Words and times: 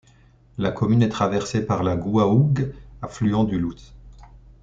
La 0.57 0.71
commune 0.71 1.03
est 1.03 1.09
traversée 1.09 1.63
par 1.63 1.83
la 1.83 1.95
Gouaougue, 1.95 2.73
affluent 3.03 3.33
droit 3.33 3.45
du 3.45 3.59
Louts. 3.59 3.93